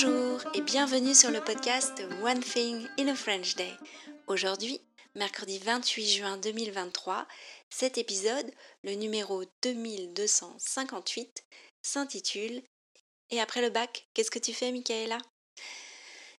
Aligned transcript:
Bonjour 0.00 0.40
et 0.54 0.60
bienvenue 0.60 1.14
sur 1.14 1.32
le 1.32 1.40
podcast 1.40 2.04
One 2.22 2.38
Thing 2.38 2.86
in 3.00 3.08
a 3.08 3.16
French 3.16 3.56
Day. 3.56 3.72
Aujourd'hui, 4.28 4.80
mercredi 5.16 5.58
28 5.58 6.08
juin 6.08 6.36
2023, 6.36 7.26
cet 7.68 7.98
épisode, 7.98 8.48
le 8.84 8.94
numéro 8.94 9.42
2258, 9.64 11.44
s'intitule 11.82 12.62
Et 13.30 13.40
après 13.40 13.60
le 13.60 13.70
bac, 13.70 14.06
qu'est-ce 14.14 14.30
que 14.30 14.38
tu 14.38 14.54
fais, 14.54 14.70
Michaela? 14.70 15.18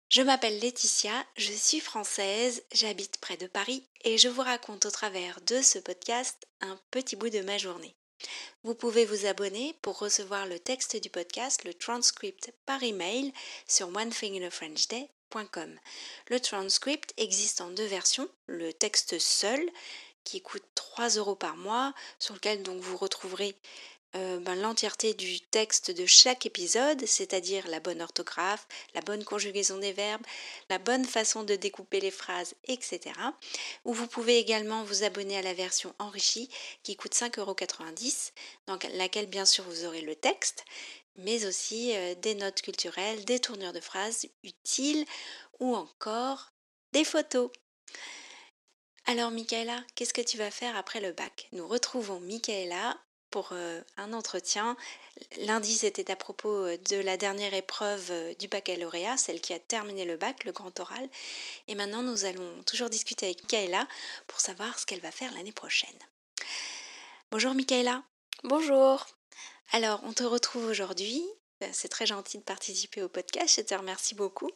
Je 0.08 0.22
m'appelle 0.22 0.60
Laetitia, 0.60 1.26
je 1.36 1.52
suis 1.52 1.80
française, 1.80 2.62
j'habite 2.72 3.18
près 3.18 3.38
de 3.38 3.48
Paris 3.48 3.88
et 4.04 4.18
je 4.18 4.28
vous 4.28 4.42
raconte 4.42 4.86
au 4.86 4.90
travers 4.92 5.40
de 5.40 5.62
ce 5.62 5.80
podcast 5.80 6.46
un 6.60 6.78
petit 6.92 7.16
bout 7.16 7.30
de 7.30 7.40
ma 7.40 7.58
journée. 7.58 7.97
Vous 8.64 8.74
pouvez 8.74 9.04
vous 9.04 9.26
abonner 9.26 9.74
pour 9.82 9.98
recevoir 9.98 10.46
le 10.46 10.58
texte 10.58 10.96
du 10.96 11.10
podcast, 11.10 11.64
le 11.64 11.74
transcript 11.74 12.52
par 12.66 12.82
email 12.82 13.32
sur 13.66 13.88
onethinginafrenchday.com. 13.88 15.78
Le 16.28 16.40
transcript 16.40 17.14
existe 17.16 17.60
en 17.60 17.70
deux 17.70 17.86
versions, 17.86 18.28
le 18.46 18.72
texte 18.72 19.18
seul 19.18 19.60
qui 20.24 20.42
coûte 20.42 20.64
3 20.74 21.10
euros 21.10 21.36
par 21.36 21.56
mois, 21.56 21.94
sur 22.18 22.34
lequel 22.34 22.62
donc 22.62 22.80
vous 22.82 22.96
retrouverez 22.96 23.56
euh, 24.16 24.40
ben, 24.40 24.54
l'entièreté 24.54 25.12
du 25.12 25.40
texte 25.40 25.90
de 25.90 26.06
chaque 26.06 26.46
épisode, 26.46 27.04
c'est-à-dire 27.04 27.68
la 27.68 27.78
bonne 27.78 28.00
orthographe, 28.00 28.66
la 28.94 29.02
bonne 29.02 29.22
conjugaison 29.22 29.76
des 29.76 29.92
verbes, 29.92 30.24
la 30.70 30.78
bonne 30.78 31.04
façon 31.04 31.42
de 31.42 31.56
découper 31.56 32.00
les 32.00 32.10
phrases, 32.10 32.54
etc. 32.64 33.00
Ou 33.84 33.92
vous 33.92 34.06
pouvez 34.06 34.38
également 34.38 34.82
vous 34.82 35.04
abonner 35.04 35.36
à 35.36 35.42
la 35.42 35.52
version 35.52 35.94
enrichie 35.98 36.48
qui 36.82 36.96
coûte 36.96 37.14
5,90 37.14 37.40
euros, 37.40 37.56
dans 38.66 38.78
laquelle 38.94 39.26
bien 39.26 39.44
sûr 39.44 39.64
vous 39.64 39.84
aurez 39.84 40.00
le 40.00 40.16
texte, 40.16 40.64
mais 41.16 41.44
aussi 41.44 41.94
euh, 41.94 42.14
des 42.14 42.34
notes 42.34 42.62
culturelles, 42.62 43.26
des 43.26 43.40
tournures 43.40 43.74
de 43.74 43.80
phrases 43.80 44.26
utiles 44.42 45.04
ou 45.60 45.76
encore 45.76 46.52
des 46.92 47.04
photos. 47.04 47.50
Alors 49.04 49.30
Michaela, 49.30 49.84
qu'est-ce 49.94 50.14
que 50.14 50.20
tu 50.20 50.38
vas 50.38 50.50
faire 50.50 50.76
après 50.76 51.00
le 51.00 51.12
bac? 51.12 51.48
Nous 51.52 51.66
retrouvons 51.66 52.20
Michaela 52.20 52.98
pour 53.38 53.54
un 53.96 54.12
entretien. 54.14 54.76
Lundi, 55.42 55.72
c'était 55.72 56.10
à 56.10 56.16
propos 56.16 56.66
de 56.90 56.96
la 56.96 57.16
dernière 57.16 57.54
épreuve 57.54 58.10
du 58.40 58.48
baccalauréat, 58.48 59.16
celle 59.16 59.40
qui 59.40 59.54
a 59.54 59.60
terminé 59.60 60.04
le 60.04 60.16
bac, 60.16 60.42
le 60.42 60.50
grand 60.50 60.80
oral. 60.80 61.08
Et 61.68 61.76
maintenant, 61.76 62.02
nous 62.02 62.24
allons 62.24 62.64
toujours 62.64 62.90
discuter 62.90 63.26
avec 63.26 63.44
Michaela 63.44 63.86
pour 64.26 64.40
savoir 64.40 64.76
ce 64.76 64.86
qu'elle 64.86 64.98
va 64.98 65.12
faire 65.12 65.32
l'année 65.34 65.52
prochaine. 65.52 65.98
Bonjour 67.30 67.54
Michaela. 67.54 68.02
Bonjour. 68.42 69.06
Alors, 69.70 70.00
on 70.02 70.12
te 70.12 70.24
retrouve 70.24 70.66
aujourd'hui. 70.66 71.22
C'est 71.70 71.88
très 71.88 72.06
gentil 72.06 72.38
de 72.38 72.42
participer 72.42 73.02
au 73.02 73.08
podcast, 73.08 73.54
je 73.56 73.62
te 73.62 73.74
remercie 73.74 74.16
beaucoup. 74.16 74.50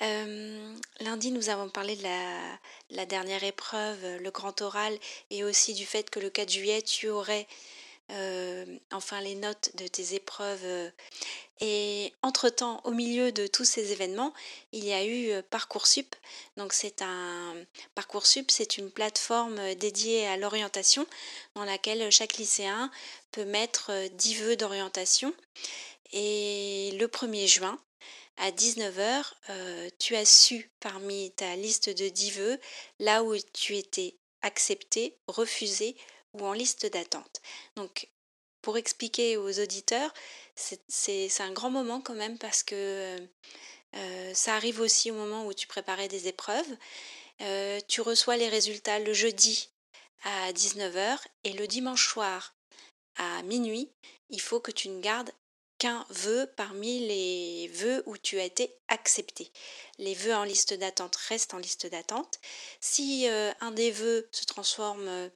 lundi, 0.00 1.32
nous 1.32 1.48
avons 1.48 1.68
parlé 1.68 1.96
de 1.96 2.04
la, 2.04 2.58
la, 2.90 3.06
dernière 3.06 3.42
épreuve, 3.42 4.18
le 4.20 4.30
grand 4.30 4.60
oral, 4.62 4.96
et 5.30 5.42
aussi 5.42 5.74
du 5.74 5.86
fait 5.86 6.10
que 6.10 6.20
le 6.20 6.30
4 6.30 6.50
juillet, 6.50 6.82
tu 6.82 7.08
aurais 7.08 7.46
euh, 7.46 7.83
enfin 8.90 9.20
les 9.20 9.34
notes 9.34 9.70
de 9.76 9.86
tes 9.86 10.14
épreuves. 10.14 10.64
Euh. 10.64 10.90
Et 11.60 12.12
entre-temps, 12.22 12.80
au 12.84 12.90
milieu 12.90 13.32
de 13.32 13.46
tous 13.46 13.64
ces 13.64 13.92
événements, 13.92 14.34
il 14.72 14.84
y 14.84 14.92
a 14.92 15.04
eu 15.04 15.30
euh, 15.30 15.42
Parcoursup. 15.48 16.14
Donc 16.56 16.72
c'est 16.72 17.02
un 17.02 17.54
Parcoursup, 17.94 18.50
c'est 18.50 18.76
une 18.76 18.90
plateforme 18.90 19.74
dédiée 19.74 20.26
à 20.26 20.36
l'orientation 20.36 21.06
dans 21.54 21.64
laquelle 21.64 22.10
chaque 22.10 22.36
lycéen 22.36 22.90
peut 23.30 23.44
mettre 23.44 23.92
10 24.12 24.34
vœux 24.42 24.56
d'orientation. 24.56 25.32
Et 26.12 26.96
le 26.98 27.06
1er 27.06 27.46
juin, 27.46 27.78
à 28.36 28.50
19h, 28.50 29.24
tu 29.98 30.14
as 30.16 30.24
su 30.24 30.70
parmi 30.80 31.32
ta 31.32 31.56
liste 31.56 31.88
de 31.88 32.08
10 32.08 32.30
vœux 32.32 32.60
là 33.00 33.24
où 33.24 33.34
tu 33.52 33.76
étais 33.76 34.16
accepté, 34.42 35.16
refusé 35.26 35.96
ou 36.34 36.46
en 36.46 36.52
liste 36.52 36.86
d'attente. 36.86 37.40
Donc, 37.76 38.08
pour 38.62 38.78
expliquer 38.78 39.36
aux 39.36 39.60
auditeurs, 39.60 40.12
c'est 40.56 41.40
un 41.40 41.52
grand 41.52 41.70
moment 41.70 42.00
quand 42.00 42.14
même 42.14 42.38
parce 42.38 42.62
que 42.62 42.74
euh, 42.74 43.18
euh, 43.96 44.34
ça 44.34 44.54
arrive 44.54 44.80
aussi 44.80 45.10
au 45.10 45.14
moment 45.14 45.46
où 45.46 45.52
tu 45.52 45.66
préparais 45.66 46.08
des 46.08 46.28
épreuves. 46.28 46.76
Euh, 47.42 47.80
tu 47.88 48.00
reçois 48.00 48.36
les 48.36 48.48
résultats 48.48 48.98
le 48.98 49.12
jeudi 49.12 49.68
à 50.22 50.52
19h 50.52 51.18
et 51.44 51.52
le 51.52 51.66
dimanche 51.66 52.08
soir 52.08 52.54
à 53.16 53.42
minuit, 53.42 53.90
il 54.30 54.40
faut 54.40 54.60
que 54.60 54.70
tu 54.70 54.88
ne 54.88 55.00
gardes 55.00 55.30
qu'un 55.78 56.06
vœu 56.10 56.50
parmi 56.56 57.06
les 57.06 57.68
vœux 57.74 58.02
où 58.06 58.16
tu 58.16 58.38
as 58.38 58.44
été 58.44 58.74
accepté. 58.88 59.50
Les 59.98 60.14
vœux 60.14 60.34
en 60.34 60.44
liste 60.44 60.74
d'attente 60.74 61.16
restent 61.16 61.54
en 61.54 61.58
liste 61.58 61.86
d'attente. 61.86 62.38
Si 62.80 63.26
un 63.60 63.70
des 63.70 63.90
vœux 63.90 64.28
se 64.32 64.44
transforme 64.44 65.30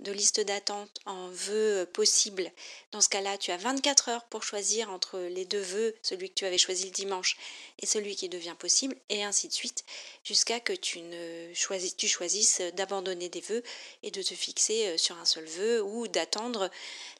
de 0.00 0.12
liste 0.12 0.40
d'attente 0.40 0.98
en 1.04 1.28
vœux 1.28 1.86
possibles. 1.92 2.50
Dans 2.92 3.00
ce 3.00 3.08
cas-là, 3.08 3.36
tu 3.36 3.50
as 3.50 3.56
24 3.58 4.08
heures 4.08 4.24
pour 4.24 4.42
choisir 4.42 4.90
entre 4.90 5.18
les 5.18 5.44
deux 5.44 5.60
vœux, 5.60 5.94
celui 6.02 6.30
que 6.30 6.34
tu 6.34 6.46
avais 6.46 6.58
choisi 6.58 6.86
le 6.86 6.90
dimanche 6.90 7.36
et 7.78 7.86
celui 7.86 8.16
qui 8.16 8.28
devient 8.28 8.56
possible, 8.58 8.96
et 9.10 9.24
ainsi 9.24 9.48
de 9.48 9.52
suite, 9.52 9.84
jusqu'à 10.24 10.58
que 10.58 10.72
tu, 10.72 11.00
ne 11.00 11.52
choisis, 11.54 11.96
tu 11.96 12.08
choisisses 12.08 12.62
d'abandonner 12.74 13.28
des 13.28 13.40
vœux 13.40 13.62
et 14.02 14.10
de 14.10 14.22
te 14.22 14.34
fixer 14.34 14.88
euh, 14.88 14.96
sur 14.98 15.16
un 15.18 15.24
seul 15.24 15.44
vœu 15.44 15.82
ou 15.82 16.08
d'attendre 16.08 16.70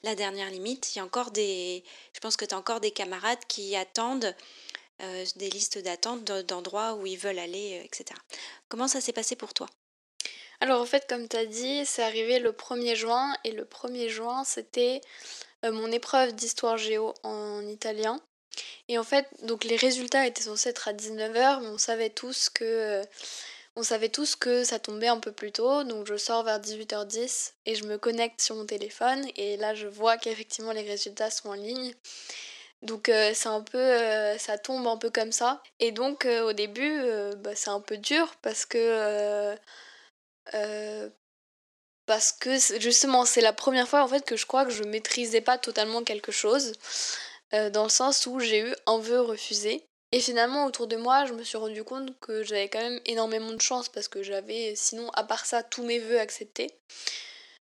la 0.03 0.15
dernière 0.15 0.51
limite. 0.51 0.95
Il 0.95 0.99
y 0.99 1.01
a 1.01 1.05
encore 1.05 1.31
des, 1.31 1.85
je 2.15 2.21
pense 2.21 2.37
que 2.37 2.45
tu 2.45 2.55
as 2.55 2.59
encore 2.61 2.81
des 2.81 2.91
camarades 2.91 3.45
qui 3.49 3.75
attendent 3.75 4.35
euh, 5.03 5.25
des 5.37 5.49
listes 5.49 5.79
d'attente 5.79 6.25
d'endroits 6.25 6.95
où 6.95 7.07
ils 7.07 7.17
veulent 7.17 7.39
aller, 7.39 7.79
euh, 7.81 7.85
etc. 7.85 8.05
Comment 8.69 8.87
ça 8.87 9.01
s'est 9.01 9.15
passé 9.15 9.35
pour 9.35 9.55
toi? 9.55 9.67
Alors 10.61 10.83
en 10.83 10.85
fait, 10.85 11.09
comme 11.09 11.27
tu 11.27 11.37
as 11.39 11.47
dit, 11.47 11.87
c'est 11.87 12.03
arrivé 12.03 12.39
le 12.39 12.53
1er 12.53 12.95
juin 12.95 13.35
et 13.45 13.53
le 13.53 13.65
1er 13.65 14.09
juin, 14.09 14.45
c'était 14.45 15.01
euh, 15.65 15.73
mon 15.73 15.91
épreuve 15.91 16.35
d'histoire 16.35 16.77
géo 16.77 17.15
en 17.23 17.67
italien. 17.67 18.21
Et 18.89 18.99
en 18.99 19.05
fait, 19.05 19.27
donc 19.43 19.65
les 19.65 19.77
résultats 19.77 20.27
étaient 20.27 20.43
censés 20.43 20.69
être 20.69 20.89
à 20.89 20.93
19h, 20.93 21.63
mais 21.63 21.69
on 21.69 21.79
savait 21.79 22.11
tous 22.11 22.51
que 22.51 23.03
on 23.81 23.83
savait 23.83 24.09
tous 24.09 24.37
que 24.37 24.65
ça 24.65 24.79
tombait 24.79 25.09
un 25.09 25.19
peu 25.19 25.33
plus 25.33 25.53
tôt, 25.53 25.85
donc 25.85 26.07
je 26.07 26.17
sors 26.17 26.45
vers 26.45 26.61
18h10 26.61 27.53
et 27.67 27.75
je 27.75 27.85
me 27.85 27.99
connecte 27.99 28.41
sur 28.41 28.57
mon 28.57 28.67
téléphone 28.67 29.27
et 29.37 29.57
là 29.57 29.75
je 29.75 29.87
vois 29.87 30.17
qu'effectivement 30.17 30.73
les 30.73 30.83
résultats 30.83 31.31
sont 31.31 31.51
en 31.51 31.55
ligne. 31.55 31.95
Donc 32.83 33.09
euh, 33.09 33.33
peu 33.73 34.39
ça 34.39 34.59
tombe 34.59 34.87
un 34.87 34.97
peu 34.97 35.11
comme 35.11 35.33
ça 35.33 35.63
et 35.81 35.93
donc 35.93 36.25
au 36.27 36.53
début 36.53 37.03
bah, 37.39 37.55
c'est 37.55 37.71
un 37.71 37.81
peu 37.81 37.97
dur 37.99 38.35
parce 38.43 38.65
que 38.67 39.57
euh, 40.55 41.09
parce 42.07 42.33
que 42.33 42.59
justement, 42.81 43.25
c'est 43.25 43.41
la 43.41 43.53
première 43.53 43.89
fois 43.89 44.03
en 44.03 44.09
fait 44.09 44.25
que 44.25 44.37
je 44.37 44.47
crois 44.47 44.65
que 44.65 44.73
je 44.73 44.83
maîtrisais 44.85 45.41
pas 45.41 45.59
totalement 45.59 46.03
quelque 46.03 46.33
chose, 46.33 46.73
euh, 47.55 47.71
dans 47.71 47.85
le 47.85 47.89
sens 47.89 48.27
où 48.27 48.41
j'ai 48.41 48.61
eu 48.61 48.75
un 48.87 48.99
vœu 48.99 49.21
refusé. 49.21 49.87
Et 50.13 50.21
finalement, 50.21 50.67
autour 50.67 50.87
de 50.87 50.97
moi, 50.97 51.25
je 51.27 51.33
me 51.33 51.45
suis 51.45 51.57
rendu 51.57 51.85
compte 51.85 52.19
que 52.19 52.43
j'avais 52.43 52.69
quand 52.69 52.81
même 52.81 53.01
énormément 53.07 53.53
de 53.53 53.61
chance 53.61 53.89
parce 53.89 54.09
que 54.09 54.23
j'avais, 54.23 54.75
sinon, 54.75 55.09
à 55.11 55.23
part 55.23 55.47
ça, 55.47 55.63
tous 55.63 55.85
mes 55.85 55.99
vœux 55.99 56.19
acceptés. 56.19 56.75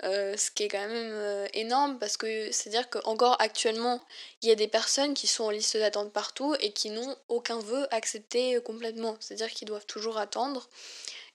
Euh, 0.05 0.37
ce 0.37 0.51
qui 0.51 0.65
est 0.65 0.69
quand 0.69 0.89
même 0.89 1.49
énorme 1.55 1.97
parce 2.01 2.17
que 2.17 2.51
c'est-à-dire 2.51 2.91
qu'encore 2.91 3.37
actuellement, 3.41 4.05
il 4.43 4.49
y 4.49 4.53
a 4.53 4.57
des 4.57 4.67
personnes 4.67 5.15
qui 5.15 5.29
sont 5.29 5.45
en 5.45 5.51
liste 5.51 5.77
d'attente 5.77 6.13
partout 6.13 6.57
et 6.59 6.73
qui 6.73 6.91
n'ont 6.91 7.17
aucun 7.29 7.61
vœu 7.61 7.87
accepté 7.93 8.61
complètement. 8.65 9.17
C'est-à-dire 9.21 9.51
qu'ils 9.51 9.69
doivent 9.69 9.87
toujours 9.87 10.19
attendre. 10.19 10.69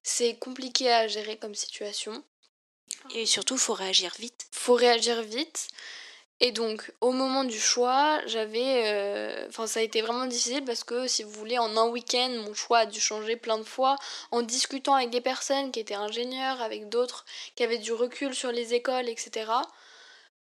C'est 0.03 0.35
compliqué 0.35 0.91
à 0.91 1.07
gérer 1.07 1.37
comme 1.37 1.55
situation. 1.55 2.23
Et 3.13 3.25
surtout, 3.25 3.55
il 3.55 3.59
faut 3.59 3.73
réagir 3.73 4.13
vite. 4.19 4.47
faut 4.51 4.75
réagir 4.75 5.21
vite. 5.21 5.69
Et 6.39 6.51
donc, 6.51 6.91
au 7.01 7.11
moment 7.11 7.43
du 7.43 7.59
choix, 7.59 8.21
j'avais. 8.27 8.83
Euh, 8.85 9.47
enfin, 9.49 9.65
ça 9.65 9.79
a 9.79 9.83
été 9.83 10.01
vraiment 10.01 10.27
difficile 10.27 10.63
parce 10.65 10.83
que, 10.83 11.07
si 11.07 11.23
vous 11.23 11.31
voulez, 11.31 11.57
en 11.57 11.75
un 11.77 11.87
week-end, 11.87 12.29
mon 12.45 12.53
choix 12.53 12.79
a 12.79 12.85
dû 12.85 12.99
changer 12.99 13.35
plein 13.37 13.57
de 13.57 13.63
fois. 13.63 13.95
En 14.31 14.43
discutant 14.43 14.93
avec 14.93 15.09
des 15.09 15.21
personnes 15.21 15.71
qui 15.71 15.79
étaient 15.79 15.95
ingénieurs, 15.95 16.61
avec 16.61 16.89
d'autres 16.89 17.25
qui 17.55 17.63
avaient 17.63 17.79
du 17.79 17.91
recul 17.91 18.35
sur 18.35 18.51
les 18.51 18.75
écoles, 18.75 19.09
etc. 19.09 19.51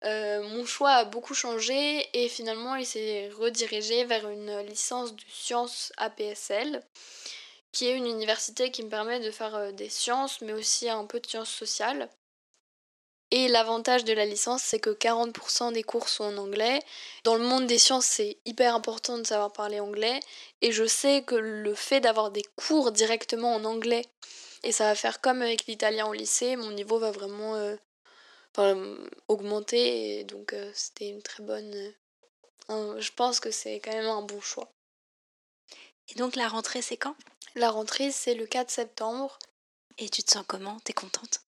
Euh, 0.05 0.43
mon 0.49 0.65
choix 0.65 0.91
a 0.91 1.05
beaucoup 1.05 1.33
changé 1.33 2.07
et 2.13 2.27
finalement, 2.27 2.75
il 2.75 2.85
s'est 2.85 3.29
redirigé 3.37 4.03
vers 4.05 4.27
une 4.29 4.59
licence 4.61 5.15
de 5.15 5.21
sciences 5.29 5.93
APSL 5.97 6.83
qui 7.71 7.87
est 7.87 7.97
une 7.97 8.07
université 8.07 8.71
qui 8.71 8.83
me 8.83 8.89
permet 8.89 9.19
de 9.19 9.31
faire 9.31 9.55
euh, 9.55 9.71
des 9.71 9.89
sciences, 9.89 10.41
mais 10.41 10.53
aussi 10.53 10.89
un 10.89 11.05
peu 11.05 11.19
de 11.19 11.27
sciences 11.27 11.49
sociales. 11.49 12.09
Et 13.35 13.47
l'avantage 13.47 14.03
de 14.03 14.13
la 14.13 14.27
licence, 14.27 14.61
c'est 14.61 14.79
que 14.79 14.91
40% 14.91 15.73
des 15.73 15.81
cours 15.81 16.07
sont 16.07 16.25
en 16.25 16.37
anglais. 16.37 16.79
Dans 17.23 17.33
le 17.33 17.43
monde 17.43 17.65
des 17.65 17.79
sciences, 17.79 18.05
c'est 18.05 18.37
hyper 18.45 18.75
important 18.75 19.17
de 19.17 19.25
savoir 19.25 19.51
parler 19.51 19.79
anglais. 19.79 20.19
Et 20.61 20.71
je 20.71 20.85
sais 20.85 21.23
que 21.23 21.33
le 21.33 21.73
fait 21.73 21.99
d'avoir 21.99 22.29
des 22.29 22.43
cours 22.55 22.91
directement 22.91 23.55
en 23.55 23.65
anglais, 23.65 24.05
et 24.61 24.71
ça 24.71 24.83
va 24.83 24.93
faire 24.93 25.19
comme 25.19 25.41
avec 25.41 25.65
l'italien 25.65 26.05
au 26.05 26.13
lycée, 26.13 26.55
mon 26.57 26.69
niveau 26.69 26.99
va 26.99 27.09
vraiment 27.09 27.55
euh, 28.59 29.09
augmenter. 29.27 30.19
Et 30.19 30.23
donc 30.25 30.53
euh, 30.53 30.71
c'était 30.75 31.09
une 31.09 31.23
très 31.23 31.41
bonne... 31.41 31.73
je 32.69 33.11
pense 33.15 33.39
que 33.39 33.49
c'est 33.49 33.79
quand 33.79 33.93
même 33.93 34.05
un 34.05 34.21
bon 34.21 34.41
choix. 34.41 34.71
Et 36.09 36.13
donc 36.19 36.35
la 36.35 36.47
rentrée, 36.47 36.83
c'est 36.83 36.97
quand? 36.97 37.15
La 37.55 37.71
rentrée, 37.71 38.11
c'est 38.11 38.35
le 38.35 38.45
4 38.45 38.69
septembre. 38.69 39.39
Et 39.97 40.07
tu 40.07 40.21
te 40.21 40.29
sens 40.29 40.45
comment? 40.47 40.79
T'es 40.81 40.93
contente? 40.93 41.42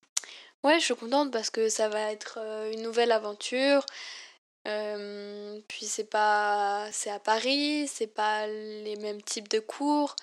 Ouais, 0.65 0.79
je 0.79 0.85
suis 0.85 0.95
contente 0.95 1.31
parce 1.31 1.51
que 1.51 1.69
ça 1.69 1.89
va 1.89 2.11
être 2.11 2.39
euh, 2.41 2.71
une 2.71 2.81
nouvelle 2.81 3.11
aventure. 3.11 3.85
Euh, 4.67 5.61
puis 5.67 5.85
c'est 5.85 6.09
pas, 6.09 6.89
c'est 6.91 7.11
à 7.11 7.19
Paris, 7.19 7.87
c'est 7.87 8.07
pas 8.07 8.47
les 8.47 8.95
mêmes 8.95 9.21
types 9.21 9.47
de 9.47 9.59
cours, 9.59 10.15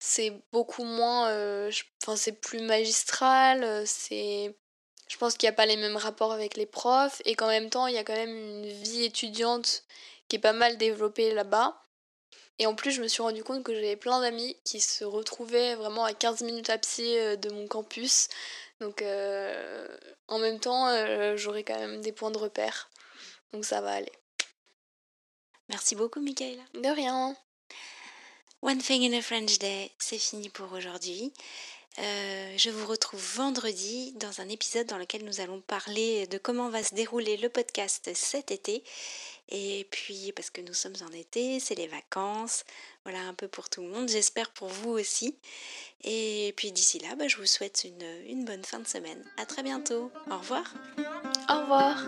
c'est 0.00 0.32
beaucoup 0.52 0.82
moins, 0.84 1.28
euh, 1.30 1.70
enfin 2.02 2.16
c'est 2.16 2.32
plus 2.32 2.60
magistral, 2.60 3.86
c'est, 3.86 4.56
je 5.08 5.16
pense 5.18 5.36
qu'il 5.36 5.48
n'y 5.48 5.52
a 5.54 5.56
pas 5.56 5.66
les 5.66 5.76
mêmes 5.76 5.96
rapports 5.96 6.32
avec 6.32 6.56
les 6.56 6.66
profs 6.66 7.22
et 7.24 7.36
qu'en 7.36 7.48
même 7.48 7.70
temps 7.70 7.86
il 7.86 7.94
y 7.94 7.98
a 7.98 8.04
quand 8.04 8.14
même 8.16 8.36
une 8.36 8.66
vie 8.66 9.04
étudiante 9.04 9.84
qui 10.28 10.36
est 10.36 10.40
pas 10.40 10.52
mal 10.52 10.76
développée 10.78 11.32
là-bas. 11.32 11.80
Et 12.60 12.66
en 12.66 12.74
plus, 12.74 12.90
je 12.90 13.00
me 13.00 13.06
suis 13.06 13.22
rendu 13.22 13.44
compte 13.44 13.62
que 13.62 13.72
j'avais 13.72 13.94
plein 13.94 14.20
d'amis 14.20 14.56
qui 14.64 14.80
se 14.80 15.04
retrouvaient 15.04 15.76
vraiment 15.76 16.04
à 16.04 16.12
15 16.12 16.42
minutes 16.42 16.70
à 16.70 16.78
pied 16.78 17.36
de 17.36 17.50
mon 17.50 17.68
campus. 17.68 18.28
Donc 18.80 19.02
euh, 19.02 19.88
en 20.28 20.38
même 20.38 20.60
temps, 20.60 20.88
euh, 20.88 21.36
j'aurai 21.36 21.64
quand 21.64 21.78
même 21.78 22.00
des 22.00 22.12
points 22.12 22.30
de 22.30 22.38
repère. 22.38 22.90
Donc 23.52 23.64
ça 23.64 23.80
va 23.80 23.92
aller. 23.92 24.12
Merci 25.68 25.96
beaucoup, 25.96 26.20
Michaela. 26.20 26.62
De 26.74 26.88
rien. 26.88 27.36
One 28.62 28.78
Thing 28.78 29.02
in 29.04 29.16
a 29.16 29.22
French 29.22 29.58
Day, 29.58 29.92
c'est 29.98 30.18
fini 30.18 30.48
pour 30.48 30.72
aujourd'hui. 30.72 31.32
Euh, 32.00 32.54
je 32.56 32.70
vous 32.70 32.86
retrouve 32.86 33.20
vendredi 33.36 34.12
dans 34.12 34.40
un 34.40 34.48
épisode 34.48 34.86
dans 34.86 34.98
lequel 34.98 35.24
nous 35.24 35.40
allons 35.40 35.60
parler 35.60 36.26
de 36.28 36.38
comment 36.38 36.68
va 36.70 36.82
se 36.82 36.94
dérouler 36.94 37.36
le 37.36 37.48
podcast 37.48 38.10
cet 38.14 38.52
été. 38.52 38.84
Et 39.48 39.86
puis, 39.90 40.32
parce 40.36 40.50
que 40.50 40.60
nous 40.60 40.74
sommes 40.74 40.94
en 41.08 41.12
été, 41.12 41.58
c'est 41.58 41.74
les 41.74 41.86
vacances, 41.86 42.64
voilà 43.04 43.20
un 43.20 43.34
peu 43.34 43.48
pour 43.48 43.68
tout 43.68 43.82
le 43.82 43.88
monde, 43.88 44.08
j'espère 44.08 44.50
pour 44.50 44.68
vous 44.68 44.90
aussi. 44.90 45.36
Et 46.04 46.52
puis 46.56 46.70
d'ici 46.70 46.98
là, 46.98 47.16
bah, 47.16 47.26
je 47.26 47.36
vous 47.36 47.46
souhaite 47.46 47.84
une, 47.84 48.06
une 48.28 48.44
bonne 48.44 48.64
fin 48.64 48.78
de 48.78 48.86
semaine. 48.86 49.24
À 49.36 49.46
très 49.46 49.62
bientôt. 49.62 50.12
Au 50.30 50.38
revoir. 50.38 50.74
Au 51.48 51.60
revoir. 51.62 52.04